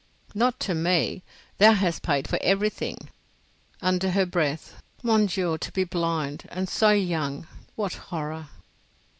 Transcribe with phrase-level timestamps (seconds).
[0.33, 1.21] "Not to me.
[1.59, 3.11] Thou hast paid for everything."
[3.83, 7.45] Under her breath, "Mon Dieu, to be blind and so young!
[7.75, 8.47] What horror!"